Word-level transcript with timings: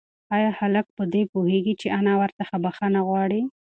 ایا 0.35 0.49
هلک 0.59 0.87
په 0.97 1.03
دې 1.13 1.23
پوهېږي 1.33 1.73
چې 1.81 1.87
انا 1.97 2.13
ورڅخه 2.21 2.55
بښنه 2.63 2.99
غواړي؟ 3.07 3.41